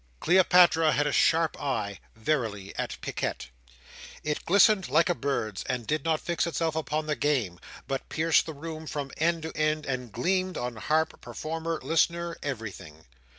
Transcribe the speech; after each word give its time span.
Cleopatra 0.19 0.93
had 0.93 1.05
a 1.05 1.11
sharp 1.11 1.61
eye, 1.61 1.99
verily, 2.15 2.75
at 2.75 2.97
picquet. 3.01 3.51
It 4.23 4.43
glistened 4.45 4.89
like 4.89 5.09
a 5.09 5.13
bird's, 5.13 5.63
and 5.65 5.85
did 5.85 6.03
not 6.03 6.19
fix 6.19 6.47
itself 6.47 6.75
upon 6.75 7.05
the 7.05 7.15
game, 7.15 7.59
but 7.87 8.09
pierced 8.09 8.47
the 8.47 8.53
room 8.55 8.87
from 8.87 9.11
end 9.17 9.43
to 9.43 9.55
end, 9.55 9.85
and 9.85 10.11
gleamed 10.11 10.57
on 10.57 10.77
harp, 10.77 11.21
performer, 11.21 11.79
listener, 11.83 12.35
everything. 12.41 13.05